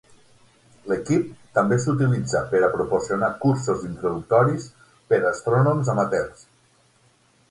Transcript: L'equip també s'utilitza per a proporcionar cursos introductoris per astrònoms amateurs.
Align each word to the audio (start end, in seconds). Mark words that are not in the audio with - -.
L'equip 0.91 1.27
també 1.57 1.77
s'utilitza 1.83 2.39
per 2.53 2.61
a 2.67 2.69
proporcionar 2.77 3.29
cursos 3.45 3.85
introductoris 3.89 4.67
per 5.13 5.21
astrònoms 5.33 5.95
amateurs. 5.97 6.43